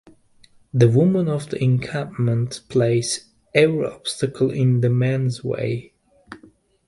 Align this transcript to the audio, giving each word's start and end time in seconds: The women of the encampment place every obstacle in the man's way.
The 0.73 0.89
women 0.89 1.27
of 1.27 1.51
the 1.51 1.63
encampment 1.63 2.61
place 2.69 3.29
every 3.53 3.85
obstacle 3.85 4.49
in 4.49 4.81
the 4.81 4.89
man's 4.89 5.43
way. 5.43 5.93